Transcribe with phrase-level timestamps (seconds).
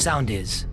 [0.00, 0.64] sound is.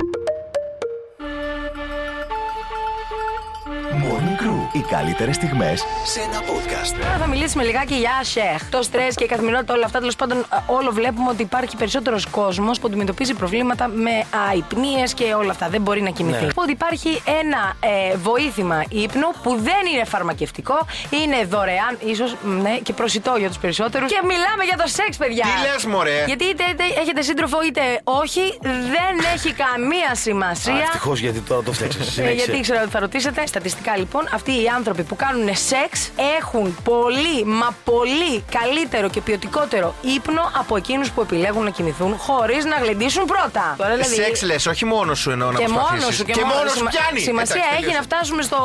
[4.03, 4.75] Morning Crew.
[4.75, 6.95] Οι καλύτερες στιγμές σε ένα podcast.
[7.01, 8.69] Τώρα θα μιλήσουμε λιγάκι για ΣΕΧ.
[8.69, 9.99] Το στρες και η καθημερινότητα, όλα αυτά.
[9.99, 14.11] Τέλος πάντων, ε, όλο βλέπουμε ότι υπάρχει περισσότερος κόσμος που αντιμετωπίζει προβλήματα με
[14.49, 15.69] αϊπνίες και όλα αυτά.
[15.69, 16.45] Δεν μπορεί να κοιμηθεί.
[16.45, 16.51] Ναι.
[16.55, 22.93] Ότι υπάρχει ένα ε, βοήθημα ύπνου που δεν είναι φαρμακευτικό, είναι δωρεάν, ίσως ναι, και
[22.93, 24.11] προσιτό για τους περισσότερους.
[24.11, 25.43] Και μιλάμε για το σεξ, παιδιά.
[25.43, 30.73] Τι λες, μωρέ; Γιατί είτε, είτε έχετε σύντροφο είτε όχι, δεν έχει καμία σημασία.
[30.73, 32.17] Ευτυχώς γιατί τώρα το φτιάξες.
[32.17, 33.45] Ε, γιατί ήξερα ότι θα ρωτήσετε.
[33.45, 39.95] Στατιστικά λοιπόν, αυτοί οι άνθρωποι που κάνουν σεξ έχουν πολύ, μα πολύ καλύτερο και ποιοτικότερο
[40.01, 43.75] ύπνο από εκείνους που επιλέγουν να κοιμηθούν χωρίς να γλεντήσουν πρώτα.
[43.77, 46.15] Τώρα, δηλαδή, Σεξ λες, όχι μόνος σου εννοώ να και μόνος προσπαθήσεις.
[46.17, 47.19] σου και, και μόνος σου Σημα- πιάνει.
[47.19, 47.97] Σημασία Εντάξει, έχει τελείωσε.
[47.97, 48.55] να φτάσουμε στο,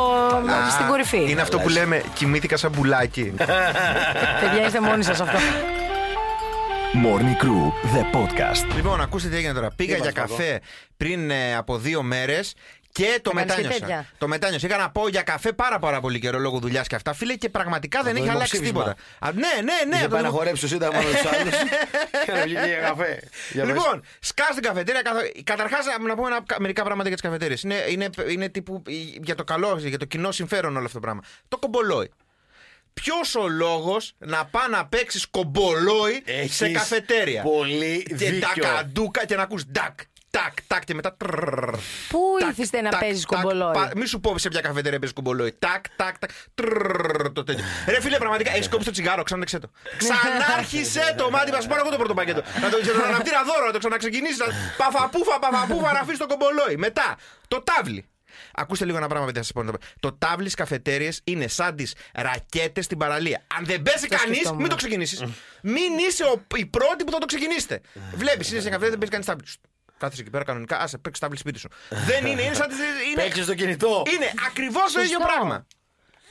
[0.67, 1.25] Α, στην κορυφή.
[1.29, 3.33] Είναι αυτό που λέμε κοιμήθηκα σαν μπουλάκι.
[4.41, 5.37] Παιδιά, είστε μόνοι σας αυτό.
[7.03, 8.75] Morning Crew, the podcast.
[8.75, 9.67] λοιπόν, ακούστε τι έγινε τώρα.
[9.75, 10.61] Πήγα για καφέ
[10.97, 12.53] πριν ε, από δύο μέρες
[12.93, 13.79] και το κάνεις και μετάνιωσα.
[13.79, 14.05] τέτοια.
[14.17, 14.67] Το μετάνιωσα.
[14.67, 17.49] Είχα να πω για καφέ πάρα, πάρα πολύ καιρό λόγω δουλειάς και αυτά, φίλε, και
[17.49, 18.93] πραγματικά δεν το έχει αλλάξει δημοψήφισμα.
[18.93, 19.27] τίποτα.
[19.27, 19.95] Α, ναι, ναι, ναι.
[19.95, 21.53] Είχε το πάει να δημο- χορέψει το σύνταγμα με τους άλλους.
[22.25, 23.19] Και να βγει για καφέ.
[23.51, 23.73] Για πες.
[23.73, 25.01] Λοιπόν, σκά στην καφετέρια.
[25.43, 27.57] Καταρχάς, να πούμε ένα- μερικά πράγματα για τις καφετέρειε.
[27.63, 28.91] Είναι, είναι, είναι τύπου ε,
[29.23, 31.21] για το καλό, για το κοινό συμφέρον όλο αυτό το πράγμα.
[31.47, 32.11] Το κομπολόι.
[32.93, 38.39] Ποιος ο λόγος να πά να παίξεις κομπολόι Έχεις σε καφετέρια; πολύ και δίκιο.
[38.63, 39.99] τακαντούκα και να ακούς ντακ,
[40.37, 41.15] τακ, τακ και μετά.
[41.17, 41.69] τρρρρρ.
[42.09, 44.99] Πού Τακ, ήθιστε να τακ, παίζεις τακ, κομπολόι; πα- Μη σου πω σε ποια καφετέρια
[44.99, 45.55] παίζει κομπολόι.
[45.59, 46.29] Τακ, τακ, τακ.
[46.55, 47.63] τρρρρρ, Το τέτοιο.
[47.87, 49.69] Ρε φίλε, πραγματικά έχει κόψει το τσιγάρο, ξανάξε το.
[49.97, 52.41] Ξανάρχισε το μάτι, μα σου πάρω εγώ το πρώτο πακέτο.
[52.61, 54.37] Να το να αναπτύρα δώρο, να το ξαναξεκινήσει.
[54.77, 56.75] Παφαπούφα, παφαπούφα, να αφήσει το κομπολόι.
[56.77, 58.05] Μετά, το τάβλι.
[58.55, 59.63] Ακούστε λίγο ένα πράγμα, παιδιά, σα πω.
[59.99, 63.43] Το τάβλι στι καφετέρειε είναι σαν τι ρακέτε στην παραλία.
[63.57, 64.61] Αν δεν πέσει Το κανεί, σκεφτόμουν.
[64.61, 65.35] μην το ξεκινήσει.
[65.61, 67.81] Μην είσαι ο, οι πρώτοι που θα το ξεκινήσετε.
[68.15, 69.45] Βλέπει, είσαι σε καφέ, δεν παίζει κανεί τάβλι.
[70.03, 71.69] Κάθεσαι εκεί πέρα κανονικά, άσε παίξει τάβλι σπίτι σου.
[71.89, 72.77] δεν είναι, είναι σαν τις-
[73.11, 74.03] είναι, Παίξε στο κινητό.
[74.13, 75.65] είναι ακριβώς το ίδιο πράγμα.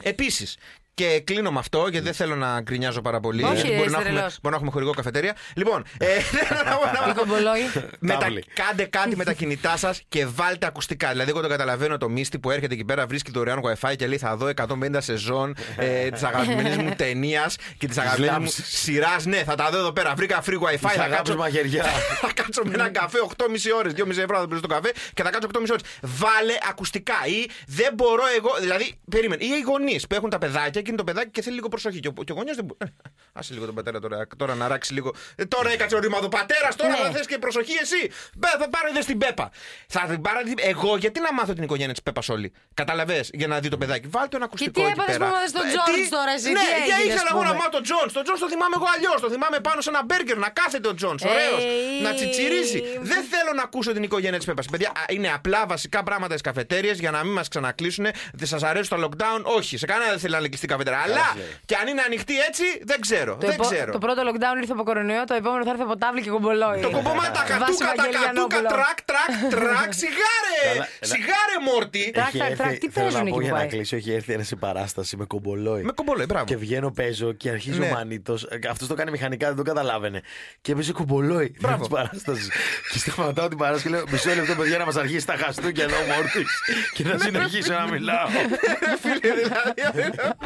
[0.02, 0.56] Επίσης,
[0.94, 3.42] και κλείνω με αυτό γιατί δεν θέλω να γκρινιάζω πάρα πολύ.
[3.42, 4.34] Όχι, γιατί ρε, μπορεί, να είσαι έχουμε, τρελός.
[4.42, 5.36] μπορεί να έχουμε χορηγό καφετέρια.
[5.54, 6.06] Λοιπόν, ε,
[6.46, 7.60] θέλω να πω ένα Τι κομπολόι.
[7.98, 8.44] με τα, Τάβλη.
[8.54, 11.10] κάντε κάτι με τα κινητά σας και βάλτε ακουστικά.
[11.10, 14.18] Δηλαδή, εγώ το καταλαβαίνω το μίστη που έρχεται εκεί πέρα, βρίσκει δωρεάν WiFi και λέει
[14.18, 14.66] θα δω 150
[14.98, 18.80] σεζόν ε, της αγαπημένης μου ταινίας και της αγαπημένης μου λάμψης.
[18.80, 19.24] σειράς.
[19.24, 20.14] Ναι, θα τα δω εδώ πέρα.
[20.14, 20.70] Βρήκα free WiFi.
[20.70, 21.82] Της Θα αγάπης κάτσω, μαχαιριά.
[22.20, 23.44] θα κάτσω με έναν καφέ 8,5
[23.78, 25.82] ώρες, 2,5 ευρώ θα παίζω το καφέ και θα κάτσω 8,5 ώρες.
[26.02, 28.50] Βάλε ακουστικά ή δεν μπορώ εγώ.
[28.60, 29.44] Δηλαδή, περίμενε.
[29.44, 32.00] Ή οι γονείς που έχουν τα παιδάκια και είναι το παιδάκι και θέλει λίγο προσοχή.
[32.00, 32.92] Και ο, και ο γονιός δεν μπορεί.
[33.32, 35.14] Άσε λίγο τον πατέρα τώρα, τώρα να ράξει λίγο.
[35.36, 36.96] Ε, τώρα έκατσε ο ρημαδοπατέρα, τώρα Ναι.
[36.96, 38.10] θα θες και προσοχή εσύ.
[38.36, 39.50] Μπε, θα πάρε δε στην Πέπα.
[39.86, 42.52] Θα την πάρε την- Εγώ γιατί να μάθω την οικογένεια της Πέπας όλη.
[42.74, 44.08] Καταλαβέ για να δει το παιδάκι.
[44.08, 44.72] Βάλτε ένα ακουστικό.
[44.72, 45.24] τι εκεί έπαθες πέρα.
[45.28, 47.42] που έμαθες τον Ε, George τι- τώρα, εσύ, Ναι, τι για έγινε, ήθελα ας εγώ
[47.42, 47.58] να πούμε.
[47.58, 48.06] μάθω τον Τζον.
[48.16, 49.18] Τον Τζον το θυμάμαι εγώ αλλιώς.
[49.24, 51.16] Το θυμάμαι πάνω σε ένα μπέργκερ να κάθεται ο Τζον.
[51.32, 51.60] Ωραίος.
[51.64, 52.80] Ε, Να τσιτσιρίζει.
[53.10, 54.66] Δεν θέλω να ακούσω την οικογένεια της Πέπας.
[54.72, 58.06] Παιδιά, α, είναι απλά βασικά πράγματα στις καφετέρειες για να μην μας ξανακλείσουν.
[58.40, 60.40] Δεν σας αρέσουν τα lockdown; Όχι, σε κανένα δεν θέλει να
[60.74, 61.00] είναι κλειστή καφετέρια.
[61.06, 61.26] Αλλά
[61.68, 63.32] και αν είναι ανοιχτή έτσι, δεν ξέρω.
[63.32, 63.90] Το, Δεν επο- ξέρω.
[63.96, 66.80] το πρώτο lockdown ήρθε από κορονοϊό, το επόμενο θα έρθει από τάβλη και κομπολόι.
[66.86, 68.68] Το κομπομά τα Βάση κατούκα, τα Βαγγέλη κατούκα, Γιαννόπουλο.
[68.74, 70.60] τρακ, τρακ, τρακ, σιγάρε!
[70.72, 72.04] Καλά, Σιγάρε, Μόρτι!
[72.16, 73.68] Τρακ, Έχει τρακ, έρθει- τρακ, τι θέλω παίζουν να εκεί πω που για να πάει.
[73.68, 73.96] κλείσω.
[73.96, 75.82] Έχει έρθει ένας σε παράσταση με κομπολόι.
[75.82, 76.44] Με κομπολόι, μπράβο.
[76.44, 77.86] Και βγαίνω, παίζω και αρχίζει Ναι.
[77.86, 78.34] ο μανίτο.
[78.70, 80.20] Αυτός το κάνει μηχανικά, δεν το καταλάβαινε.
[80.60, 81.54] Και έπαιζε κομπολόι.
[81.60, 81.78] Μπράβο.
[81.78, 82.48] Της παράστασης.
[82.92, 85.96] και σταματάω την παράσταση και λέω: Μισό λεπτό, παιδιά, να μας αρχίσει τα χαστούκια εδώ,
[86.14, 86.44] Μόρτι.
[86.94, 88.28] και να συνεχίσω να μιλάω.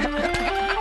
[0.16, 0.66] Yeah.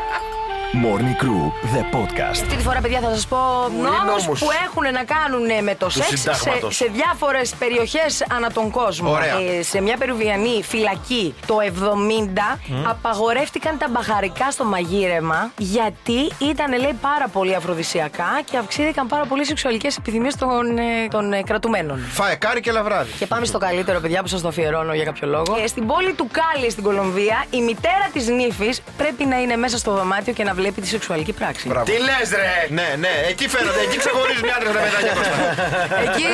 [0.84, 1.44] Morning Crew,
[1.76, 2.30] the podcast.
[2.32, 3.38] Αυτή τη φορά, παιδιά, θα σας πω
[3.82, 4.40] νόμους νόμους.
[4.40, 6.76] που έχουν να κάνουν με το σεξ σε, συντάγματος.
[6.76, 9.12] σε διάφορες περιοχές ανά τον κόσμο.
[9.12, 9.38] Ωραία.
[9.40, 12.60] Ε, σε μια περουβιανή φυλακή το 70
[12.90, 19.46] απαγορεύτηκαν τα μπαχαρικά στο μαγείρεμα γιατί ήταν, λέει, πάρα πολύ αφροδισιακά και αυξήθηκαν πάρα πολύ
[19.46, 22.00] σεξουαλικές επιθυμίες των, ε, των ε, κρατουμένων.
[22.00, 23.12] Φάε κάρι και λαβράδι.
[23.20, 25.58] Και πάμε στο καλύτερο, παιδιά, που σας το αφιερώνω για κάποιο λόγο.
[25.64, 29.78] Ε, στην πόλη του Κάλι, στην Κολομβία, η μητέρα της νύφης πρέπει να είναι μέσα
[29.78, 31.68] στο δωμάτιο και να βλέπει τη σεξουαλική πράξη.
[31.68, 31.86] Μπράβο.
[31.86, 32.54] Τι λες, ρε!
[32.78, 35.38] Ναι, ναι, εκεί φαίνονται, εκεί ξεχωρίζουν οι άντρες τα παιδάκια Κώστα.
[36.06, 36.28] Εκεί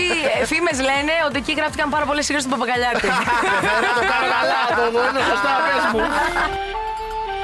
[0.51, 3.07] φήμες λένε ότι εκεί γράφτηκαν πάρα πολλές σειρές του Παπακαλιάτη.
[3.85, 6.01] Να το κάνω καλά, το δω, είναι σωστά, πες μου.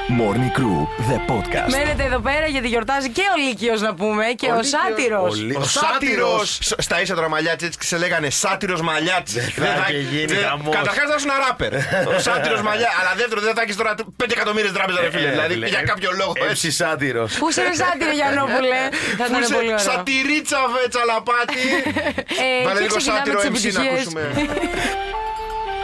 [0.08, 1.70] Morning Crew, the podcast.
[1.70, 4.68] Μένετε εδώ πέρα γιατί γιορτάζει και ο Λύκειος να πούμε και ο, Λύκειος.
[4.68, 5.32] Σάτυρος.
[5.32, 6.58] Ο Λύ- Ο σάτυρος!
[6.78, 9.40] Στα ίσα μαλλιάτσι, έτσι σε λέγανε σάτυρος μαλλιάτσι.
[9.40, 10.74] θα είχε γίνει χαμός.
[10.76, 11.72] Καταρχάς θα ήσουν ράπερ.
[12.16, 12.88] Ο σάτυρος μαλλιά.
[13.00, 15.30] Αλλά δεύτερο δεν θα έχεις τώρα 5 εκατομμύρια τράπεζα, ρε φίλε.
[15.30, 16.48] Δηλαδή για κάποιο λόγο έτσι.
[16.50, 17.32] Έτσι σάτυρος.
[17.38, 18.80] Πού είσαι ρε Σάτυρο Γιαννόπουλε.
[19.18, 19.78] Θα Πού ήταν πολύ είσαι, ωραίο.
[19.78, 21.62] Σατυρίτσα βε τσαλαπάτι.
[22.44, 23.90] Ε, Βάλε και λίγο ξεκινάμε σάτυρο τις MC να επιτυχίες.
[23.92, 24.22] ακούσουμε.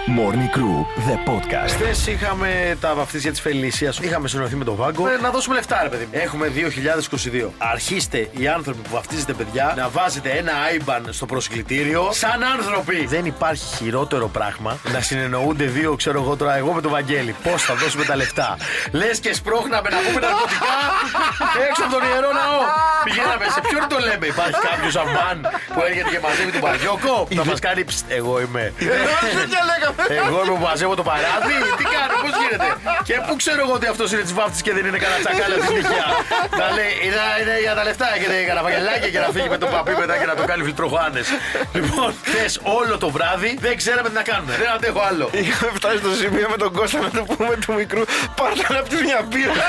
[0.06, 1.68] Morning Crew, the podcast.
[1.70, 3.92] Χθες είχαμε τα βαφτίσια της Φελίσια.
[4.00, 5.08] Είχαμε συνοηθεί με τον Βάγκο.
[5.08, 6.10] Ε, να δώσουμε λεφτά, ρε παιδί μου.
[6.12, 6.50] Έχουμε
[7.44, 7.50] 2022.
[7.58, 13.06] Αρχίστε οι άνθρωποι που βαφτίζετε παιδιά να βάζετε ένα IBAN στο προσκλητήριο σαν άνθρωποι.
[13.06, 17.34] Δεν υπάρχει χειρότερο πράγμα να συνεννοούνται δύο, ξέρω εγώ τώρα, εγώ με τον Βαγγέλη.
[17.42, 18.56] Πώς θα δώσουμε τα λεφτά;
[18.90, 20.74] Λες και σπρώχναμε να πούμε ναρκωτικά
[21.68, 22.60] έξω από τον ιερό ναό.
[23.04, 25.38] Πηγαίναμε σε ποιον το λέμε; Υπάρχει κάποιος αμάν
[25.74, 27.26] που έρχεται και μαζεύει τον Παριόκο.
[27.34, 28.72] Θα μας κάνει «Ψτ, εγώ είμαι.
[28.78, 29.93] Τέτοια λέγαμε.
[30.18, 31.66] Εγώ είμαι που μαζεύω το παράδειγμα.
[31.80, 32.68] Τι κάνω, πώς γίνεται;
[33.08, 35.68] Και πού ξέρω εγώ ότι αυτός είναι της βάφτης και δεν είναι κανένα τσακάλα της
[35.74, 36.06] νυχιά.
[36.60, 39.68] Να λέει, είναι, είναι για τα λεφτά, έχετε κανένα βαγγελάκι και να φύγει με τον
[39.74, 41.20] παπί μετά και να το κάνει φιλτροχάνε.
[41.78, 42.44] λοιπόν, χθε
[42.78, 44.52] όλο το βράδυ δεν ξέραμε τι να κάνουμε.
[44.62, 45.26] Δεν αντέχω άλλο.
[45.32, 48.02] Είχαμε φτάσει στο σημείο με τον Κώστα να του πούμε του μικρού
[48.38, 49.54] Πάρτε να πιει μια μπύρα.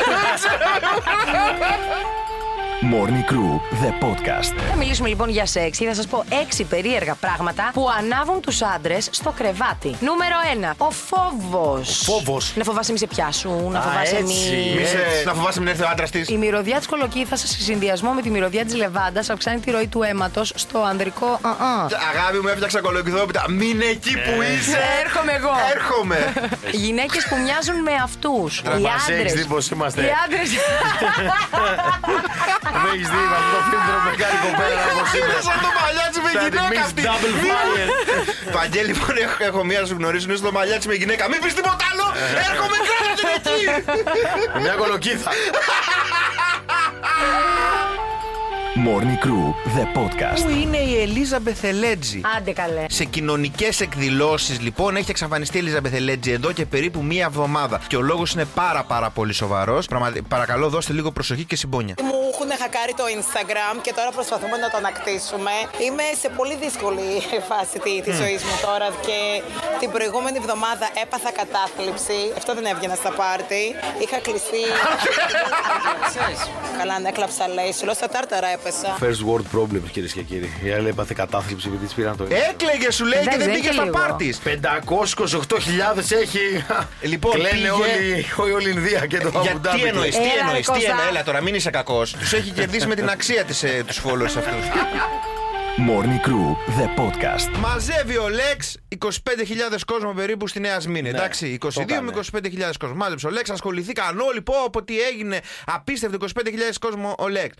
[2.93, 3.51] Morning Crew,
[3.83, 4.53] the podcast.
[4.69, 8.61] Θα μιλήσουμε λοιπόν για σεξ και θα σας πω έξι περίεργα πράγματα που ανάβουν τους
[8.61, 9.95] άντρες στο κρεβάτι.
[9.99, 10.35] Νούμερο
[10.71, 10.73] 1.
[10.77, 12.01] Ο φόβος.
[12.03, 12.53] Φόβος.
[12.55, 14.23] Να φοβάσαι μη σε πιάσουν, να Α, φοβάσαι έτσι.
[14.23, 14.75] μη.
[14.79, 16.29] Μη σε- Να φοβάσαι μην έρθει ο άντρας της.
[16.29, 20.03] Η μυρωδιά της κολοκύθας σε συνδυασμό με τη μυρωδιά της λεβάντας αυξάνει τη ροή του
[20.03, 21.39] αίματος στο ανδρικό.
[21.41, 21.53] α, α.
[22.15, 23.45] Αγάπη μου, έφτιαξα κολοκυθόπιτα.
[23.49, 24.77] Μην εκεί που είσαι.
[25.05, 25.51] Έρχομαι εγώ.
[25.75, 26.33] Έρχομαι.
[26.71, 28.59] Γυναίκες που μοιάζουν με αυτούς.
[28.59, 29.33] Οι Μας έχεις άντρες.
[29.33, 30.01] δει πως είμαστε.
[30.01, 30.49] Οι άντρες.
[32.75, 35.41] Δεν έχεις δει με αυτό το φίλτρο με κάνει κοπέλα όπως Είναι είναι.
[35.49, 37.01] σαν το μαλλιάτσι με Σαν τη γυναίκα Miss αυτή.
[37.07, 37.87] Double Fire.
[38.57, 40.25] Βαγγέλη, λοιπόν, έχω, έχω μία να σου γνωρίσω.
[40.29, 41.23] Είναι στο μαλλιάτσι με γυναίκα.
[41.31, 42.05] Μην πεις τίποτα άλλο.
[42.49, 43.59] Έρχομαι κάτω την εκεί.
[44.65, 45.29] Μια κολοκύθα.
[48.75, 50.41] Morning Crew, the podcast.
[50.43, 52.21] Πού είναι η Ελίζα Μπεθελέτζη.
[52.37, 52.85] Άντε καλέ.
[52.89, 57.81] Σε κοινωνικές εκδηλώσεις, λοιπόν, έχει εξαφανιστεί η Ελίζα Μπεθελέτζη εδώ και περίπου μία εβδομάδα.
[57.87, 59.87] Και ο λόγος είναι πάρα πάρα πολύ σοβαρός.
[60.27, 61.95] Παρακαλώ, δώστε λίγο προσοχή και συμπόνια.
[62.01, 65.51] Μου έχουν χακάρει το Instagram και τώρα προσπαθούμε να το ανακτήσουμε.
[65.85, 67.07] Είμαι σε πολύ δύσκολη
[67.49, 69.17] φάση τη, της ζωής μου τώρα και
[69.79, 72.17] την προηγούμενη εβδομάδα έπαθα κατάθλιψη.
[72.37, 73.63] Αυτό δεν έβγαινα στα πάρτι.
[74.03, 74.63] Είχα κλειστεί.
[76.79, 77.71] Καλά, ναι, έκλαψα λέει.
[77.77, 78.97] Σου λέω στα τάρταρα έπεσα.
[79.01, 80.49] First world problems κυρίες και κύριοι.
[80.63, 82.23] Η άλλη έπαθε κατάθλιψη επειδή της πήραν το.
[82.49, 83.97] Έκλαιγε, σου λέει, και Εντάξει, δεν δεν πήγε είχε στα λίγο.
[83.99, 84.39] πάρτις.
[84.45, 86.65] 528.000 έχει.
[87.01, 89.81] Λοιπόν, Κλαίνε πήγε- όλοι, όλη, όλη η Ινδία και το Για Αμπου Ντάμπι.
[89.81, 90.89] τι εννοεί, τι Έλα, ρε, εννοείς, τι Κώστα.
[90.89, 92.11] εννοείς, έλα τώρα, μην είσαι κακός.
[92.19, 94.65] Τους έχει κερδίσει με την αξία της τους followers αυτούς.
[95.77, 97.57] Morning Crew, the podcast.
[97.59, 99.11] Μαζεύει ο Λέξ 25.000
[99.85, 101.01] κόσμο περίπου στη Νέα Σμήνη.
[101.01, 102.67] Ναι, εντάξει, 22 το με έκανε.
[102.69, 102.95] 25.000 κόσμο.
[102.95, 104.41] Μάζεψε ο Λέξ, ασχοληθήκαν όλοι.
[104.41, 105.39] Πω, από τι έγινε.
[105.65, 106.31] Απίστευτο 25.000
[106.79, 107.55] κόσμο ο Λέξ.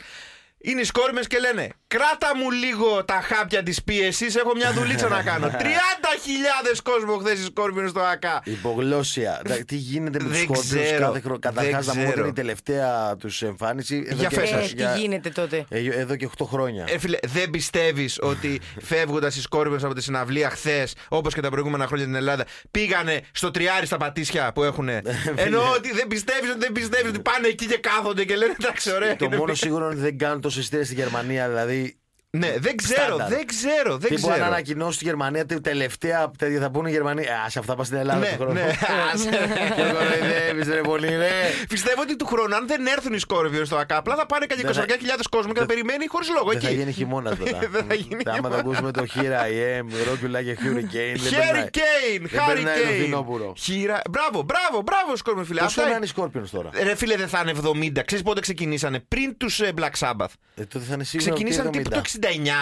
[0.67, 4.35] Είναι οι σκόρμες και λένε: Κράτα μου λίγο τα χάπια της πίεσης.
[4.35, 5.47] Έχω μια δουλίτσα να κάνω.
[5.61, 8.41] 30.000 κόσμο χθες οι σκόρπιονε στο ΑΚΑ.
[8.43, 9.41] Υπογλώσσια.
[9.47, 12.19] Τα- Τι γίνεται με τους Δεν σκόρπιους ξέρω, κάθε χρόνο; δεν Καταρχάς, να μου ξέρω.
[12.19, 14.03] είναι η τελευταία τους εμφάνιση.
[14.07, 14.73] εδώ Για και- φες Ε, σας.
[14.73, 15.65] τι γίνεται τότε.
[15.69, 16.85] ε, Εδώ και 8 χρόνια.
[16.89, 21.49] Ε, φίλε, δεν πιστεύεις ότι φεύγοντας οι σκόρπιονε από τη συναυλία χθες, όπως και τα
[21.49, 24.89] προηγούμενα χρόνια στην Ελλάδα, πήγανε στο τριάρι στα πατήσια που έχουν.
[25.35, 28.93] Ενώ ότι δεν πιστεύεις ότι δεν πιστεύεις ότι πάνε εκεί και κάθονται και λένε εντάξει,
[28.93, 29.15] ωραία.
[29.15, 31.47] Το είναι μόνο μια-» σίγουρο είναι ότι δεν κάνουν τόσο εισιτήρια στη Γερμανία.
[31.47, 31.99] Δηλαδή,
[32.37, 33.29] Ναι, δεν ξέρω, Στάνταρ.
[33.29, 34.47] δεν ξέρω, δεν τύπου αν ξέρω.
[34.47, 37.21] ανακοινώσουν στη Γερμανία τε- τελευταία τέτοια θα πούνε οι Γερμανοί.
[37.21, 38.53] Α, σε αυτά πας στην Ελλάδα Ναι, του χρόνου.
[38.53, 38.61] ναι.
[39.13, 39.29] Άσε.
[39.75, 41.29] Και κοροϊδεύεις, ρε πολύ, ρε.
[41.69, 44.71] Πιστεύω ότι του χρόνου, αν δεν έρθουν οι σκόρπιονε στο ΑΚΑ, απλά θα πάνε κανένα
[44.71, 46.77] Δεν θα- 20.000 κόσμο και θα περιμένει χωρίς λόγο Δεν θα εκεί.
[46.77, 47.59] γίνει χειμώνας τώρα.
[47.71, 48.61] Δεν θα γίνει Άμα χειμώνας.
[48.61, 51.17] το ακούσουμε το Here I am, Rock You Like a Hurricane.
[51.17, 51.69] δεν Χέρι περνάει.
[51.69, 52.99] Κέιν, Δεν Χάρι περνάει το Κέιν.
[53.01, 53.53] φθινόπωρο.
[53.57, 54.01] Χείρα.
[54.09, 55.61] Μπράβο, μπράβο, μπράβο, σκόρπιον φίλε.
[55.61, 56.69] Πόσο Αυτά να είναι οι Scorpions τώρα.
[56.83, 57.51] Ρε φίλε, δεν θα είναι
[57.97, 58.01] 70.
[58.05, 60.33] Ξέρεις πότε ξεκινήσανε; Πριν τους Black Sabbath.
[60.55, 61.29] Ε, τότε θα είναι σίγουρα.
[61.31, 61.95] Ξεκινήσαν ότι τύπου το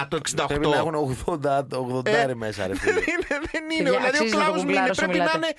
[0.04, 0.45] 69, το 68.
[0.48, 0.95] Πρέπει να έχουν
[1.25, 3.00] 80, 80 Ε, μέσα, ρε δεν φίλε.
[3.12, 3.89] είναι, δεν είναι.
[3.89, 5.38] Παιδιά, δηλαδή ο αξίζει να το Κλάους Μίνε γκουγκλάρω όσο πρέπει να μιλάτε.
[5.38, 5.51] είναι.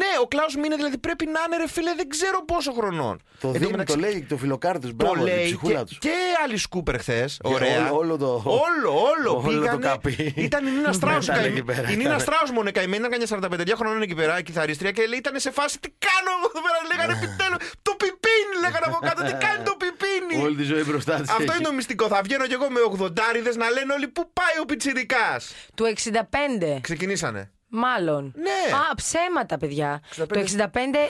[0.00, 3.14] Ναι, ο Κλάους Μίνε δηλαδή πρέπει να είναι, ρε φίλε, δεν ξέρω πόσο χρονών.
[3.40, 4.90] Το Εν τω δίνει, μεταξύ, το λέει, το φιλοκάρι τους.
[4.90, 5.98] Το Μπράβο, η λέει και, ψυχούλα τους.
[6.04, 6.14] και
[6.44, 7.30] άλλη σκούπερ χθες.
[7.42, 7.80] Ωραία.
[7.90, 9.30] όλο- όλο το- Όλο, όλο.
[9.46, 10.32] όλο το πήγανε, καπί.
[10.48, 11.24] Ήταν η Νίνα Στράους.
[11.26, 12.20] Ήταν εκεί πέρα, Η Νίνα ήταν.
[12.26, 15.50] Στράους μόνο καημένη, ήταν κανένα 45 χρονών εκεί πέρα, η κιθαρίστρια και λέει, ήταν σε
[15.58, 16.78] φάση τι κάνω εγώ εδώ πέρα.
[16.90, 17.56] Λέγανε επιτέλου.
[17.86, 19.20] Το πιπίνι λέγανε από κάτω.
[19.28, 20.34] Τι κάνει το πιπίνι.
[20.44, 21.30] Όλη τη ζωή μπροστά της.
[21.30, 22.04] Αυτό είναι το μυστικό.
[22.14, 23.24] Θα βγαίνω κι εγώ με 80
[23.56, 26.78] να λένε όλοι πού πάει ο πιτσιρικάς; Του 65.
[26.80, 27.50] Ξεκινήσανε.
[27.74, 28.32] Μάλλον.
[28.36, 28.74] Ναι.
[28.76, 30.00] Α, ψέματα, παιδιά.
[30.16, 30.26] 65.
[30.26, 30.68] Το 65.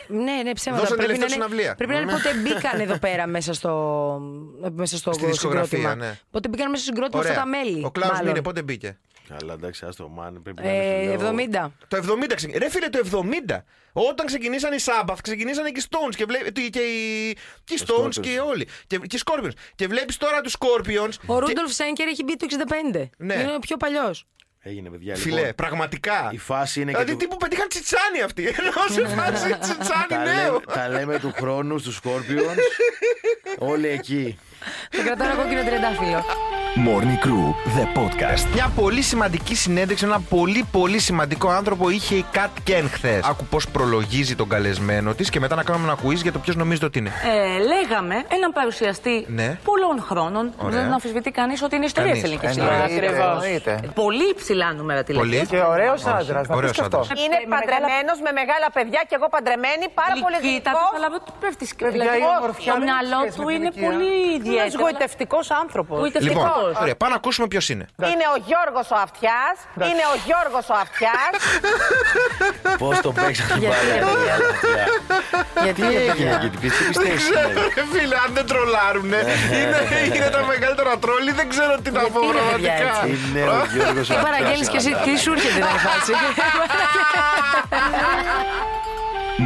[0.08, 0.82] Ναι, ναι, ψέματα.
[0.82, 1.74] Δώσαν πρέπει, να τελευταία είναι, συναυλία.
[1.74, 3.72] πρέπει να είναι πότε μπήκαν εδώ πέρα μέσα στο,
[4.72, 6.04] μέσα στο Στη δισκογραφία, συγκρότημα.
[6.06, 6.18] ναι.
[6.30, 7.84] Πότε μπήκαν μέσα στο συγκρότημα αυτά τα μέλη.
[7.84, 8.26] Ο Κλάους μάλλον.
[8.26, 10.42] Μίνε πότε μπήκε; Καλά, εντάξει, άστο, μαν.
[10.42, 11.12] Πρέπει να είναι.
[11.12, 11.28] Ε, φιλό.
[11.28, 11.70] 70.
[11.88, 12.58] Το 70 ξεκινήσανε.
[12.58, 13.56] Ρε φίλε, το 70.
[13.92, 16.38] Όταν ξεκινήσαν οι Σάμπαθ, ξεκινήσανε και οι Stones και, βλέ...
[16.50, 16.70] και, οι...
[17.64, 18.20] και οι Stones Scorpions.
[18.20, 18.68] και όλοι.
[18.86, 19.50] Και, και οι Scorpions.
[19.74, 21.10] Και βλέπεις τώρα τους Scorpions.
[21.26, 22.46] Ο και- Ρούντολφ Σέγκερ έχει μπει το
[22.94, 23.08] 65.
[23.16, 23.34] Ναι.
[23.34, 24.26] Είναι ο πιο παλιός.
[24.64, 25.16] Έγινε, παιδιά.
[25.16, 25.54] Φίλε, λοιπόν.
[25.54, 26.28] πραγματικά.
[26.32, 26.96] Η φάση είναι και.
[26.98, 28.42] Δηλαδή του- τύπου πετύχαν τσιτσάνι αυτοί.
[28.58, 28.70] Ενώ
[29.08, 30.60] σε φάση τα, τσιτσάνι λέμε, νέο.
[30.60, 32.56] τα λέμε του χρόνου στους Scorpions.
[33.72, 34.38] Όλοι εκεί.
[34.90, 36.24] Θα κρατάω ένα κόκκινο τριαντάφυλλο.
[36.76, 38.46] Morning Crew, the podcast.
[38.54, 43.20] Μια πολύ σημαντική συνέντευξη, ένα πολύ πολύ σημαντικό άνθρωπο είχε η Κατ Κεν χθες.
[43.24, 46.56] Άκου πώς προλογίζει τον καλεσμένο της και μετά να κάνουμε ένα quiz για το ποιος
[46.56, 47.12] νομίζετε ότι είναι.
[47.24, 49.58] Ε, λέγαμε έναν παρουσιαστή Ναι.
[49.64, 50.52] πολλών χρόνων.
[50.56, 50.82] Ωραία.
[50.82, 52.36] Δεν αμφισβητεί κανείς ότι είναι ιστορία της Κανείς.
[52.42, 53.46] ελληνικής Εννοείται, τηλεόραση.
[53.46, 53.72] εννοείται.
[54.02, 55.18] Πολύ υψηλά νούμερα Πολύ.
[55.18, 55.46] τηλεόραση.
[55.52, 56.46] Και ωραίος άντρας.
[56.48, 56.98] Να Ωραίος πεις και αυτό.
[56.98, 57.18] άντρας.
[57.24, 60.92] Είναι παντρεμένος με μεγάλα παιδιά και εγώ παντρεμένη, πάρα πολύ Κοίτα, γλυκός.
[60.96, 63.66] αλλά του πέφτει Παιδιά, η ομορφιά Το δεν έχει μυαλό σχέση του με την είναι
[63.68, 63.88] ηλικία.
[63.88, 64.82] πολύ Ένας ιδιαίτερο.
[64.84, 65.96] γοητευτικός άνθρωπος.
[66.62, 66.82] Λοιπόν, Γοητευτικός.
[66.82, 67.84] ωραία, πάμε να ακούσουμε ποιος είναι.
[68.12, 69.54] Είναι ο Γιώργος ο Αυτιάς.
[69.88, 71.32] Είναι ο Γιώργος ο Αυτιάς.
[72.82, 74.34] Πώς το παίξατε Γιατί, ρε παιδιά.
[75.64, 76.30] Γιατί ρε παιδιά.
[76.42, 77.24] Γιατί τι πιστεύεις.
[77.78, 79.20] Ρε φίλε, αν δεν τρολάρουνε,
[79.60, 79.78] είναι,
[80.16, 83.06] είναι τα μεγαλύτερα τρόλι, δεν ξέρω τι να πω Γιατί, ρε παιδιά, πραγματικά.
[83.06, 83.18] έτσι.
[83.28, 86.12] Είναι ο Γιώργος Τι παραγγέλνεις και εσύ, τι σου έρχεται να φάση.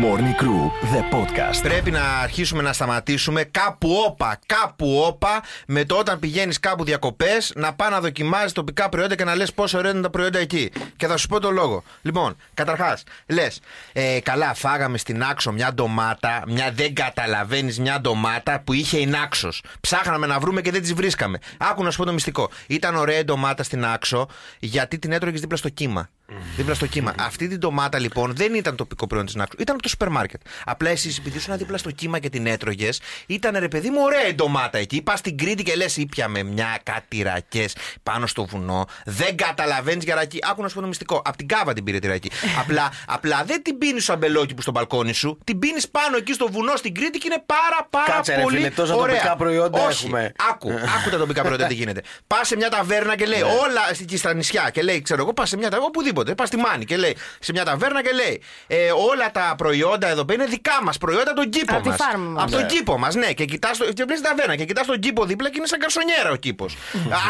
[0.03, 1.63] Morning Crew, the podcast.
[1.63, 7.53] Πρέπει να αρχίσουμε να σταματήσουμε κάπου όπα, κάπου όπα με το όταν πηγαίνεις κάπου διακοπές
[7.55, 10.71] να πά να δοκιμάζεις τοπικά προϊόντα και να λες πόσο ωραία είναι τα προϊόντα εκεί.
[10.97, 11.83] Και θα σου πω το λόγο.
[12.03, 13.61] Λοιπόν, καταρχάς, λες,
[13.93, 19.49] ε, καλά, φάγαμε στην άξο μια ντομάτα, μια δεν καταλαβαίνεις μια ντομάτα που είχε εινάξο.
[19.81, 21.39] Ψάχναμε να βρούμε και δεν τις βρίσκαμε.
[21.59, 22.51] Άκου να σου πω το μυστικό.
[22.67, 26.09] Ήταν ωραία η ντομάτα στην άξο γιατί την έτρωγες δίπλα στο κύμα.
[26.57, 27.15] Δίπλα στο κύμα.
[27.19, 29.57] Αυτή την ντομάτα λοιπόν δεν ήταν τοπικό προϊόν της Νάξου.
[29.61, 30.41] Ήταν από το σούπερ μάρκετ.
[30.65, 34.27] Απλά εσύ επειδή ήσουν δίπλα στο κύμα και την έτρωγες, ήταν ρε παιδί μου ωραία
[34.27, 35.03] η ντομάτα εκεί.
[35.03, 38.87] Πας στην Κρήτη και λες ήπια με μια κάτι ρακές πάνω στο βουνό.
[39.05, 40.39] Δεν καταλαβαίνεις για ρακή.
[40.51, 41.23] Άκου να σου πω το μυστικό.
[41.25, 42.31] Απ' την κάβα την πήρε τη ρακή.
[42.61, 45.39] απλά, απλά δεν την πίνεις στο αμπελόκι που στο μπαλκόνι σου.
[45.45, 48.57] Την πίνεις πάνω εκεί στο βουνό στην Κρήτη και είναι πάρα πάρα Κάτσε, ρε πολύ
[48.57, 49.15] φίλε, τόσα ωραία.
[49.15, 50.05] τοπικά προϊόντα Όχι.
[50.05, 50.33] έχουμε.
[50.51, 52.03] Άκου, άκου τα τοπικά προϊόντα τι γίνεται.
[52.27, 55.49] Πας σε μια ταβέρνα και λέει όλα εκεί στα νησιά και λέει, ξέρω εγώ, πας
[55.49, 56.35] σε μια ταβέρνα, οπουδήποτε.
[56.35, 60.25] Πας στη Μάνη και λέει σε μια ταβέρνα και λέει ε, όλα τα προϊόντα εδώ
[60.25, 61.97] πέρα είναι δικά μας, προϊόντα από τον κήπο Από τη μας.
[62.03, 62.43] φάρμα μας.
[62.43, 63.33] Από τον κήπο μας, ναι.
[63.33, 66.37] Και κοιτάς και βλέπεις ταβέρνα και κοιτάς τον κήπο δίπλα και είναι σαν καρσονιέρα ο
[66.37, 66.77] κήπος.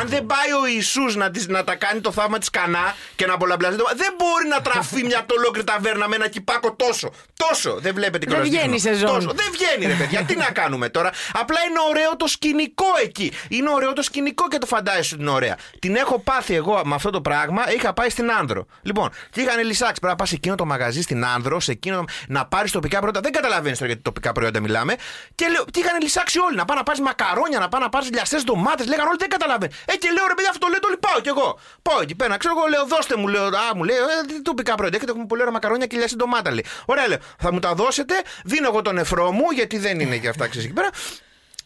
[0.00, 3.26] Αν δεν πάει ο Ιησούς να, της- να τα κάνει το θαύμα της κανά και
[3.26, 7.11] να πολλαπλασιάζει, το- δεν μπορεί να τραφεί μια ολόκληρη ταβέρνα με ένα κυπάκο τόσο.
[7.49, 7.75] Τόσο.
[7.81, 8.90] Δεν βλέπετε Δεν κιόλας βγαίνει δείχνω.
[8.90, 9.14] η σεζόν.
[9.14, 9.31] Τόσο.
[9.35, 10.23] Δεν βγαίνει, ρε παιδιά.
[10.25, 11.11] Τι να κάνουμε τώρα.
[11.33, 13.33] Απλά είναι ωραίο το σκηνικό εκεί.
[13.49, 15.57] Είναι ωραίο το σκηνικό και το φαντάζεσαι ότι είναι ωραία.
[15.78, 17.73] Την έχω πάθει εγώ με αυτό το πράγμα.
[17.73, 18.66] Είχα πάει στην Άνδρο.
[18.83, 20.00] Λοιπόν, και είχαν λησάξει.
[20.00, 23.21] Πρέπει να πας σε εκείνο το μαγαζί στην Άνδρο, σε εκείνο να πάρεις τοπικά προϊόντα.
[23.21, 24.95] Δεν καταλαβαίνεις τώρα γιατί τοπικά προϊόντα μιλάμε.
[25.35, 26.56] Και, λέω, και είχαν λησάξει όλοι.
[26.56, 28.87] Να πά να πάρεις μακαρόνια, να πά να πάρεις λιαστές ντομάτες.
[28.87, 29.73] Λέγανε όλοι δεν καταλαβαίνει.
[29.85, 31.59] Ε, και λέω ρε παιδιά, αυτό το λέω, το όλοι πάω κι εγώ.
[31.83, 34.75] Πάω εκεί πέρα, ξέρω εγώ, λέω, δώστε μου, λέω, α, μου λέει, ε, τι τοπικά
[34.75, 34.97] προϊόντα.
[34.97, 36.64] Έχετε έχουμε πολύ ωραία μακαρόνια και λιαστή ντομάτα, λέει.
[36.85, 38.14] Ωραία, λέω, θα μου τα δώσετε,
[38.45, 40.90] δίνω εγώ τον νεφρό μου, γιατί δεν είναι και αυτά, ξέρεις εκεί πέρα.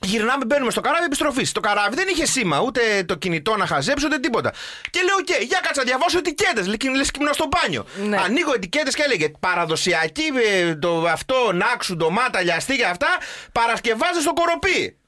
[0.03, 1.53] Γυρνάμε, μπαίνουμε στο καράβι επιστροφή.
[1.53, 4.53] Το καράβι δεν είχε σήμα, ούτε το κινητό να χαζέψω, ούτε τίποτα.
[4.91, 6.67] Και λέω, οκ, για κάτσα, διαβάσω ετικέτες.
[6.67, 7.87] Λες και είμαι στο μπάνιο.
[8.09, 8.17] Ναι.
[8.17, 10.25] Ανοίγω ετικέτες και έλεγε παραδοσιακή
[10.63, 13.09] ε, το, αυτό, νάξου, ντομάτα, λιαστή και αυτά,
[13.53, 15.00] παρασκευάζε στο κοροπή.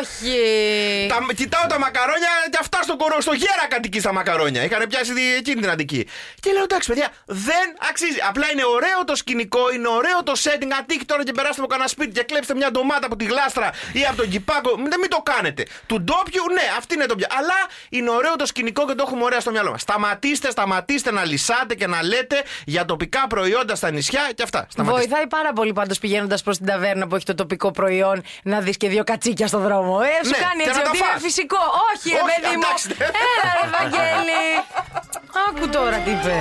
[0.00, 1.06] Όχι.
[1.08, 4.62] Τα, κοιτάω τα μακαρόνια και αυτά στο, κορο, στο γέρα κατοικεί στα μακαρόνια.
[4.64, 6.06] Είχαν πιάσει δι- εκείνη την αντική.
[6.40, 8.18] Και λέω εντάξει, παιδιά, δεν αξίζει.
[8.28, 10.70] Απλά είναι ωραίο το σκηνικό, είναι ωραίο το setting.
[10.78, 13.70] Αν τύχει τώρα και περάσετε από κανένα σπίτι και κλέψετε μια ντομάτα από τη γλάστρα
[13.92, 15.66] ή από τον κυπάκο, μην, μην το κάνετε.
[15.86, 17.26] Του ντόπιου, ναι, αυτή είναι το πια.
[17.38, 19.80] Αλλά είναι ωραίο το σκηνικό και το έχουμε ωραία στο μυαλό μας.
[19.80, 24.66] Σταματήστε, σταματήστε να λυσάτε και να λέτε για τοπικά προϊόντα στα νησιά και αυτά.
[24.70, 25.06] Σταματήστε.
[25.08, 28.76] Βοηθάει πάρα πολύ πάντως πηγαίνοντας προς την ταβέρνα που έχει το τοπικό προϊόν να δεις
[28.76, 29.94] και δύο κατσίκια στο δρόμο.
[30.10, 31.22] Ε, σου Ναι, κάνει και έτσι να τα ότι είναι φας.
[31.26, 31.62] φυσικό.
[31.88, 32.62] Όχι, ρε Όχι, παιδί μου.
[32.64, 32.86] εντάξει.
[33.26, 34.42] Έλα, ρε Βαγγέλη.
[35.46, 36.36] Άκου τώρα τι είπε.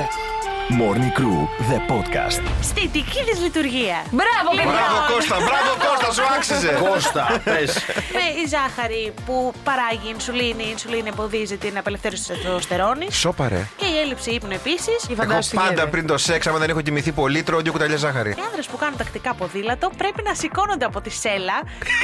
[0.70, 1.40] Morning Crew,
[1.72, 2.42] the podcast.
[2.62, 3.98] Στη δική της λειτουργία.
[4.12, 4.72] Μπράβο, παιδιά.
[4.72, 6.72] Μπράβο Κώστα, μπράβο Κώστα, σου άξιζε.
[6.88, 7.72] Κώστα, πες.
[8.18, 13.08] Με η ζάχαρη που παράγει ινσουλίνη, η ινσουλίνη εμποδίζει την απελευθέρωση της τεστοστερόνη.
[13.12, 13.68] Σόπαρε.
[13.78, 14.98] Και η έλλειψη ύπνου επίσης.
[15.08, 15.88] Και Εγώ φαντάσου τι πάντα γίνεται.
[15.90, 18.30] πριν το σεξ, άμα δεν έχω κοιμηθεί πολύ, τρώω δύο κουταλιά ζάχαρη.
[18.30, 21.58] Οι άνδρες που κάνουν τακτικά ποδήλατο πρέπει να σηκώνονται από τη σέλα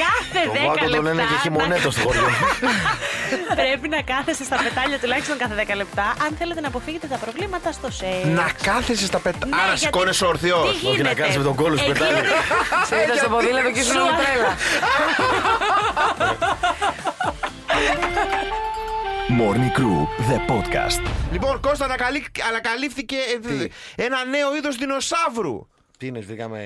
[0.04, 0.94] κάθε Το 10 Βάκο λεπτά.
[0.96, 2.28] τον λένε και χειμωνέτο στο χωριό.
[3.60, 7.72] πρέπει να κάθεστε στα πετάλια τουλάχιστον κάθε 10 λεπτά αν θέλετε να αποφύγετε τα προβλήματα
[7.72, 8.24] στο σεξ.
[8.24, 9.46] Να κάθεσαι στα πετά.
[9.46, 10.62] Ναι, Άρα γιατί- σηκώνεσαι ορθιός.
[10.62, 12.22] Τι Όχι να γίνεται; κάνεις με τον κόλλο σου Εκεί- πετάλιο.
[12.88, 14.56] Σε είδα στο ποδήλατο και ήσουν όλη τρέλα.
[19.40, 19.98] Morning Crew,
[20.30, 21.06] the podcast.
[21.32, 22.24] Λοιπόν, Κώστα ανακαλύ...
[22.48, 23.16] ανακαλύφθηκε
[23.96, 25.68] ε, ένα νέο είδος δεινοσαύρου.
[26.00, 26.58] Τι είναι, βρήκαμε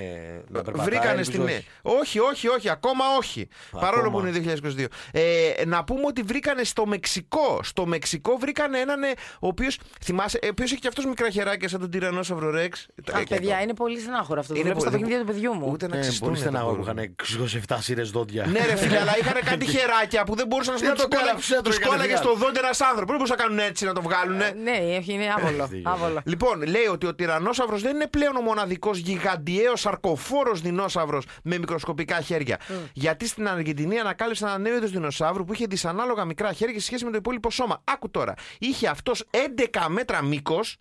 [0.48, 0.86] να περπατάει.
[0.86, 1.42] Βρήκανε ελπίζω στην.
[1.42, 1.66] όχι.
[1.82, 3.48] Όχι, όχι, όχι, ακόμα όχι.
[3.80, 4.84] Παρόλο που είναι 2022.
[5.12, 7.60] Ε, να πούμε ότι βρήκανε στο Μεξικό.
[7.62, 9.08] Στο Μεξικό βρήκανε έναν ε,
[9.40, 9.78] ο οποίος.
[10.02, 12.86] Θυμάσαι, ο οποίος έχει και αυτός μικρά χεράκια σαν τον τυρανόσαυρο Ρεξ.
[13.12, 14.52] Αχ, παιδιά, είναι πολύ στενάχωρο αυτό.
[14.52, 15.68] Το Είναι βλέπω στα πολύ- παιχνίδια του παιδιού μου.
[15.72, 16.28] Ούτε να Ε, ξυστούν.
[16.28, 16.98] πολύ δεν στενάχωρο που μπορούν.
[16.98, 17.14] είχαν
[17.68, 18.46] 27 σειρέ δόντια.
[18.54, 21.30] Ναι, ρε φίλε, αλλά είχαν κάτι χεράκια που δεν μπορούσαν να Τι να το κάνω,
[21.36, 22.22] τους έτρωγε Τους κόλλαγε κατευθείαν.
[22.36, 23.06] στο δόντι ένας άνθρωπος.
[23.06, 24.36] Δεν μπορούσαν να κάνουν έτσι να το βγάλουν.
[24.36, 25.68] Ναι, όχι, είναι άβολο.
[25.84, 26.20] άβολο.
[26.24, 32.20] Λοιπόν, λέει ότι ο τυρανόσαυρο δεν είναι πλέον ο μοναδικός γιγαντιαίος σαρκοφόρος δεινόσαυρος με μικροσκοπικά
[32.20, 32.60] χέρια.
[32.92, 37.04] Γιατί στην Αργεντινή ανακάλυψαν ένα νέο είδος δεινοσαύρου που είχε δυσανάλογα μικρά χέρια σε σχέση
[37.04, 37.82] με το υπόλοιπο σώμα.
[37.84, 38.34] Άκου τώρα.
[38.58, 40.76] Είχε αυτός 11 μέτρα μήκος.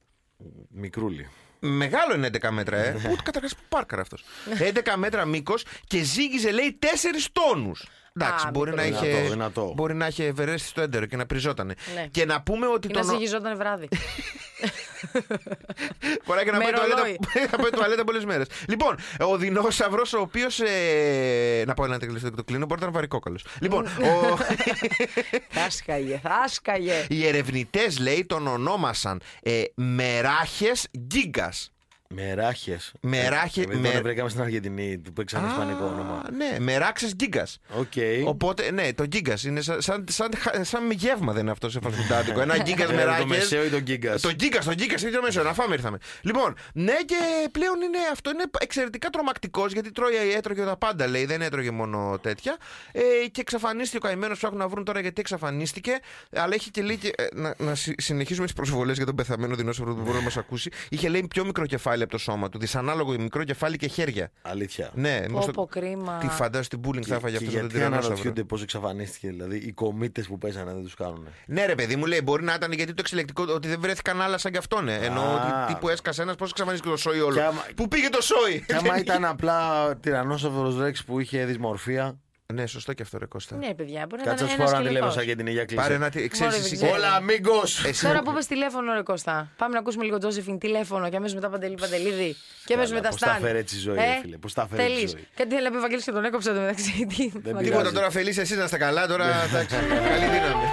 [0.69, 1.29] Μικρούλι.
[1.59, 2.91] Μεγάλο είναι 11 μέτρα, ε.
[2.91, 4.23] Πού καταρχάς που πάρκαρ αυτός.
[4.59, 7.87] 11 μέτρα μήκος και ζύγιζε, λέει, 4 τόνους.
[8.19, 8.97] Εντάξει, Α, μπορεί να, μικρό.
[9.05, 9.71] είχε, Δυνατό, δυνατό.
[9.75, 11.73] μπορεί να είχε ευερέσει στο έντερο και να πριζότανε.
[11.95, 12.07] Ναι.
[12.11, 13.09] Και να πούμε ότι Και να τον.
[13.09, 13.87] ζυγιζόταν βράδυ.
[16.25, 17.19] Μπορεί και να Με πάει τουαλέτα, ρολόι.
[17.51, 18.47] να πάει τουαλέτα πολλές μέρες.
[18.67, 20.59] Λοιπόν, ο δεινόσαυρος, ο οποίος.
[20.59, 23.45] Ε, να πω ένα τελείως το κλείνω, μπορεί να είναι βαρικόκαλος.
[23.59, 24.37] Λοιπόν, ο,
[25.55, 27.05] Θα σκαγε, θα σκαγε.
[27.09, 31.53] οι ερευνητές, λέει, τον ονόμασαν ε, Μεράχες Γκίγκα.
[32.15, 32.91] Μεράχες.
[33.01, 36.23] Μεράχε- Επειδή με- τον βρήκαμε στην Αργεντινή, του παίξανε ισπανικό όνομα.
[36.37, 37.59] Ναι, Μεράξες Γκίγκας.
[37.77, 37.91] Οκ.
[38.25, 42.41] Οπότε, ναι, το Γκίγκας είναι σαν, σαν, σαν, σαν γεύμα, δεν είναι αυτό σε φασφουντάτικο.
[42.41, 43.21] Ένα Γκίγκα Ε, μεράκε.
[43.21, 45.43] Το μεσαίο ή το γκίγκας; Το Γκίγκας, το Γκίγκας, είναι το μέσο.
[45.43, 45.97] Να φάμε ήρθαμε.
[46.21, 47.15] Λοιπόν, ναι, και
[47.51, 51.25] πλέον είναι, αυτό είναι εξαιρετικά τρομακτικός γιατί τρώει, έτρωγε τα πάντα, λέει.
[51.25, 52.57] Δεν έτρωγε μόνο τέτοια.
[52.91, 53.01] Ε,
[53.31, 54.37] και εξαφανίστηκε ο καημένος.
[54.37, 55.91] Ψάχνουν να βρουν τώρα γιατί εξαφανίστηκε.
[56.35, 56.97] Αλλά έχει και λέει.
[56.97, 60.23] και, ε, να, να συ- συνεχίσουμε τις προσβολές για τον πεθαμένο δεινόσαυρο που μπορεί να
[60.23, 60.71] μας ακούσει.
[60.89, 62.59] Είχε λέει πιο μικρό κεφάλι από το σώμα του.
[62.59, 64.31] Δυσανάλογο μικρό κεφάλι και χέρια.
[64.41, 64.89] Αλήθεια.
[64.93, 66.17] Ναι, μήπως Πω, το- πω, κρίμα.
[66.17, 68.05] Τι φαντάζεσαι την bullying θα έφαγε Και αυτό το γιατί τυρανόσαυρο.
[68.07, 71.27] αναρωτιούνται πώς εξαφανίστηκε, δηλαδή οι κομίτες που παίζανε δεν τους κάνουν.
[71.45, 74.37] Ναι, ρε παιδί μου λέει, μπορεί να ήταν γιατί το εξελεκτικό ότι δεν βρέθηκαν άλλα
[74.37, 74.87] σαν κι αυτόν.
[74.89, 74.95] Ε.
[75.01, 75.33] Ενώ Α.
[75.65, 77.35] ότι τύπου έσκασε ένας, πώς εξαφανίστηκε το σόι όλο.
[77.35, 82.17] Και άμα- Πού πήγε το σόι; Και άμα ήταν απλά τυρανόσαυρο Ρέξ που είχε δυσμορφία.
[82.53, 83.55] Ναι, σωστό και αυτό, ρε Κώστα.
[83.55, 85.25] Ναι, παιδιά, μπορεί να Κάτσε να ήταν σου ένας πάρω ένα τηλέφωνο σαν σκελετός.
[85.25, 85.81] και την Υγεία Κλίση.
[85.81, 86.09] Πάρε ένα.
[86.09, 86.75] τι- Ξέρεις Μωρέ, εσύ.
[86.75, 86.93] δεν ξέρω.
[87.03, 87.83] Όλα, αμίγκος!
[87.85, 89.35] Εσύ Τώρα μου- που είπε τηλέφωνο, ρε Κώστα.
[89.57, 92.35] Πάμε να ακούσουμε λίγο Τζόσεφιν τηλέφωνο και αμέσως μετά Παντελή Παντελίδη.
[92.65, 93.41] Και αμέσως Καλά, μετά πώς τα Σταν.
[93.41, 95.11] φέρε έτσι η ζωή, ρε φίλε, πώς τα φέρε έτσι η Θέλεις.
[95.11, 95.27] ζωή.
[95.35, 96.91] Κάτι θέλει να πει ο Βαγγέλης και τον έκοψε το μεταξύ.
[97.09, 97.41] Τι- Δεν Τίποτα.
[97.49, 97.69] πειράζει.
[97.69, 99.07] Τίποτα τώρα, Φελή, εσύ να είστε καλά.
[99.07, 99.75] Τώρα εντάξει,
[100.09, 100.65] καλή δύναμη.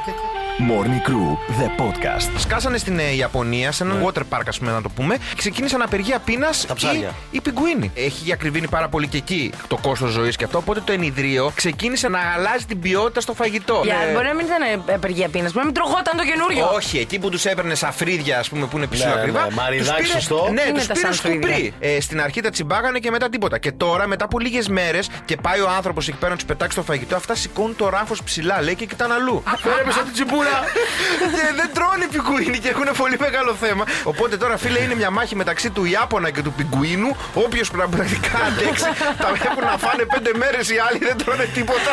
[0.71, 2.39] Morning Crew, the podcast.
[2.39, 5.17] Σκάσανε στην ε, Ιαπωνία, σε έναν water park, ας πούμε, να το πούμε.
[5.17, 7.09] και Ξεκίνησαν απεργία πείνας Τα ψάρια.
[7.09, 7.91] οι, οι πιγκουίνοι.
[7.95, 10.59] Έχει ακριβήνει πάρα πολύ και εκεί το κόστος ζωής και αυτό.
[10.59, 11.70] Οπότε το ενιδρίο ξεκίνησε
[12.09, 13.81] να αλλάζει την ποιότητα στο φαγητό.
[13.85, 14.13] Για, Ναι.
[14.13, 16.71] Μπορεί να μην ήταν απεργία πείνας, μπορεί να μην τρογόταν το καινούριο.
[16.75, 19.41] Όχι, εκεί που τους έπαιρνε σαφρίδια, ας πούμε, που είναι ψηλό Ναι, ναι, ακριβά.
[19.45, 20.49] ναι, μαριδάκι τους πήρε- σωστό.
[20.53, 21.75] Ναι, Τι είναι τους τα πήρε σανφρίδια; σκουπρί.
[21.81, 23.59] Ε, στην αρχή τα τσιμπάγανε και μετά τίποτα.
[23.59, 26.77] Και τώρα, μετά από λίγες μέρες, και πάει ο άνθρωπος εκεί πέρα να τους πετάξει
[26.77, 29.43] το φαγητό, αυτά σηκώνουν το ράφος ψηλά, λέει και κοιτάνε αλλού.
[29.63, 30.57] Φέρε πίσω την τσιμπούρα!
[31.37, 33.85] και δεν τρώνε οι πιγκουίνοι και έχουν πολύ μεγάλο θέμα.
[34.05, 37.17] Οπότε τώρα, φίλε, είναι μια μάχη μεταξύ του Ιάπωνα και του πιγκουίνου.
[37.35, 38.85] Όποιος πραγματικά αντέξει,
[39.23, 41.93] τα έχουν να φάνε πέντε μέρες οι άλλοι δεν τρώνε τίποτα.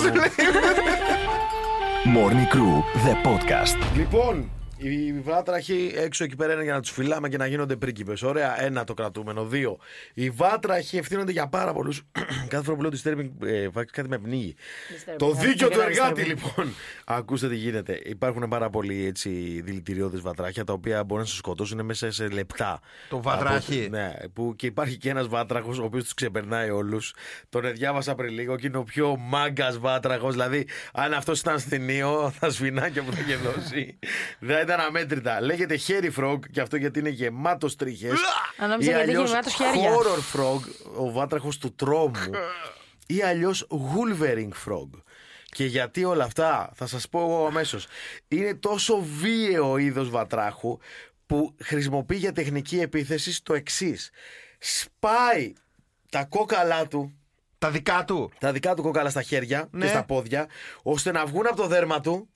[0.00, 0.30] Σου λέει.
[2.16, 3.96] Morning Crew, the podcast.
[3.96, 4.50] Λοιπόν,
[4.90, 8.22] οι βάτραχοι έξω εκεί πέρα είναι για να τους φυλάμε και να γίνονται πρίγκιπες.
[8.22, 9.44] Ωραία, ένα το κρατούμενο.
[9.44, 9.78] Δύο.
[10.14, 12.02] Οι βάτραχοι ευθύνονται για πάρα πολλούς.
[12.48, 14.54] Κάθε φορά που λέω disturbing ε, facts, κάτι με πνίγει.
[14.58, 16.26] Disturbing Το facts, δίκιο του δεν εργάτη, disturbing.
[16.26, 16.72] λοιπόν.
[17.06, 18.00] Ακούστε τι γίνεται.
[18.04, 22.80] Υπάρχουν πάρα πολλοί έτσι δηλητηριώδε βατράχια τα οποία μπορεί να σα σκοτώσουν μέσα σε λεπτά.
[23.08, 23.80] Το βατράχι.
[23.86, 27.14] Από- Ναι, που και υπάρχει και ένας βάτραχος ο οποίος τους ξεπερνάει όλους.
[27.48, 30.32] Τον διάβασα πριν λίγο και είναι ο πιο μάγκας βάτραχος.
[30.32, 33.98] Δηλαδή, αν αυτός ήταν ασθενείο, τα σφινάκια που θα είχε δώσει
[34.38, 35.40] δεν ήταν αμέτρητα.
[35.40, 38.12] Λέγεται hairy frog και αυτό γιατί είναι γεμάτος τρίχες.
[38.58, 39.90] Α, νόμιζα γιατί έχει γεμάτος χέρια.
[39.94, 40.60] horror frog,
[40.96, 42.30] ο βάτραχος του τρόμου.
[43.06, 44.88] ή αλλιώς wolverine frog.
[45.44, 47.86] Και γιατί όλα αυτά, θα σας πω εγώ αμέσως.
[48.28, 50.78] Είναι τόσο βίαιο είδος βατράχου
[51.26, 54.10] που χρησιμοποιεί για τεχνική επίθεση στο εξής.
[54.58, 55.52] Σπάει
[56.10, 57.14] τα κόκαλά του,
[57.58, 58.32] Τα δικά του.
[58.38, 59.84] τα δικά του κόκαλα στα χέρια Ναι.
[59.84, 60.46] και στα πόδια,
[60.82, 62.28] ώστε να βγουν από το δέρμα του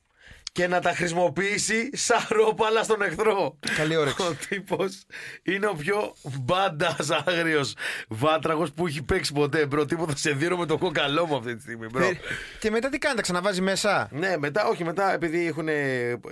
[0.53, 3.59] και να τα χρησιμοποιήσει σαν ρόπαλα στον εχθρό.
[3.77, 4.23] Καλή όρεξη.
[4.23, 5.03] Ο τύπος
[5.43, 7.75] είναι ο πιο μπάντας άγριος
[8.09, 9.67] βάτραχο που έχει παίξει ποτέ.
[9.67, 12.05] Μπρο, τύπο θα σε δίνω με το κόκαλό μου αυτή τη στιγμή, μπρο.
[12.05, 12.19] Ε,
[12.59, 15.69] Και μετά τι κάνει, τα ξαναβάζει μέσα; Ναι, μετά, όχι, μετά επειδή έχουν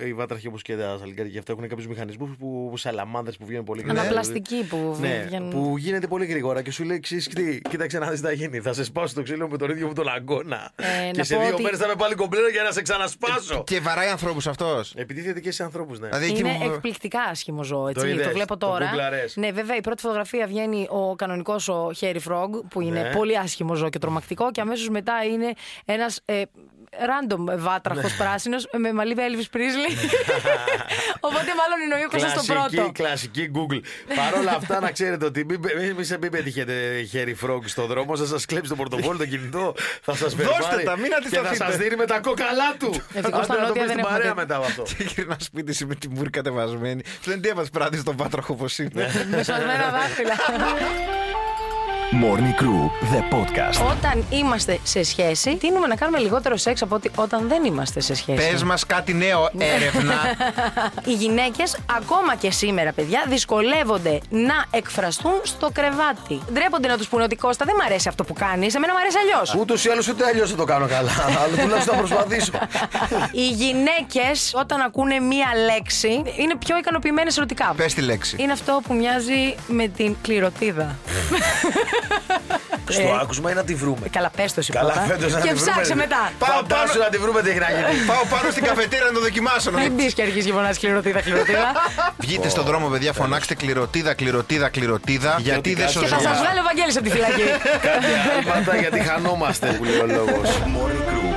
[0.06, 3.46] οι βάτραχοι όπως και τα σαλικάρια και αυτά έχουν κάποιους μηχανισμούς που, που σαλαμάνδε που
[3.46, 4.00] βγαίνουν πολύ γρήγορα.
[4.02, 5.50] Αναπλαστικοί που Ναι, βγαίνουν.
[5.50, 7.22] που γίνεται πολύ γρήγορα και σου λέει εξή:
[7.70, 8.60] Κοίταξε να δεις τι θα γίνει.
[8.60, 10.70] Θα σε σπάσω το ξύλο με τον ίδιο μου τον αγκώνα.
[10.76, 12.82] Ε, και να σε πω δύο ότι- μέρες θα με πάλι κομπλένα για να σε
[12.82, 13.64] ξανασπάσω.
[13.66, 14.94] Και βαράει ανθρώπους αυτός.
[14.96, 16.06] Επιτίθεται και σε ανθρώπους, ναι.
[16.08, 18.00] Δηλαδή εκεί Είναι που- εκπληκτικά άσχημο ζώο, έτσι.
[18.00, 18.84] Το Το, είδες, βλέπω το τώρα.
[18.86, 19.36] γκουγκλαρές.
[19.36, 23.10] ναι, βέβαια, η πρώτη φωτογραφία βγαίνει ο κανονικός ο Hairy Frog, που είναι Ναι.
[23.16, 25.52] πολύ άσχημο ζώο και τρομακτικό, και αμέσως μετά είναι
[25.84, 26.42] ένας ε,
[26.92, 28.16] random βάτραχος Ναι.
[28.24, 29.92] πράσινος με μαλλί Elvis Presley.
[31.28, 32.92] Οπότε μάλλον είναι ο Ιούκο στο Κλασική, πρώτο.
[32.92, 33.80] κλασική Google.
[34.16, 37.86] Παρ' όλα αυτά, να ξέρετε ότι μην, μην, μην, σε- μην πετύχετε χέρι φρόγκ στον
[37.86, 41.16] δρόμο, θα σας κλέψει το πορτοφόλι, το κινητό, θα σας Δώστε τα, μην Και θα
[41.16, 41.64] αντισταθείτε.
[41.64, 42.90] σας δίνει με τα κόκαλά του.
[43.14, 44.34] Ευτυχώς στα Άντε να το νότια πεις δεν στην έχουμε παρέα τέτοιο.
[44.34, 44.82] μετά από αυτό.
[44.96, 47.02] Και γυρνά σπίτι σου με τη μούρη κατεβασμένη.
[47.22, 48.90] Σου λένε τι έβαζες πράτης στον πάτραχο όπως είναι.
[49.30, 50.34] Με σφασμένα δάχτυλα.
[52.12, 53.86] Morning Crew, the podcast.
[53.90, 58.14] Όταν είμαστε σε σχέση, τείνουμε να κάνουμε λιγότερο σεξ από ότι όταν δεν είμαστε σε
[58.14, 58.50] σχέση.
[58.50, 60.14] Πες μας κάτι νέο, έρευνα.
[61.10, 66.40] Οι γυναίκες, ακόμα και σήμερα, παιδιά, δυσκολεύονται να εκφραστούν στο κρεβάτι.
[66.52, 69.16] Ντρέπονται να τους πούνε ότι Κώστα δεν μ' αρέσει αυτό που κάνεις, εμένα μου αρέσει
[69.18, 69.54] αλλιώς.
[69.54, 71.10] Ούτως ή άλλως ούτε αλλιώς δεν το κάνω καλά.
[71.42, 72.52] Αλλά τουλάχιστον θα προσπαθήσω.
[73.32, 77.74] Οι γυναίκες, όταν ακούνε μία λέξη, είναι πιο ικανοποιημένες ερωτικά.
[77.76, 78.36] Πες τη λέξη.
[78.38, 80.96] Είναι αυτό που μοιάζει με την κληροτίδα.
[82.90, 85.06] Στο άκουσμα ή να τη βρούμε; Ε, Καλά, πες το εσύ Καλά, πρώτα.
[85.06, 85.70] φέτος να Και τη βρούμε.
[85.70, 86.32] ψάξε μετά.
[86.38, 88.04] Πάω Φαντάσου πάνω- να τη βρούμε τι έχει να γίνει.
[88.10, 89.70] Πάω πάνω στην καφετέρια να το δοκιμάσω.
[89.70, 89.94] να Μην δω.
[89.94, 91.66] μπει και αρχίσεις και φωνάζει κληροτίδα, κληροτίδα.
[92.18, 95.36] Βγείτε στον δρόμο, παιδιά, φωνάξτε κληροτίδα, κληροτίδα, κληροτίδα.
[95.38, 96.28] Γιατί δεν κάτσε και θα σώζω.
[96.28, 97.46] σας βγάλει ο Βαγγέλης από τη φυλακή.
[97.88, 98.06] Κάτι
[98.38, 100.40] άλματα γιατί χανόμαστε που λέει ο λόγο.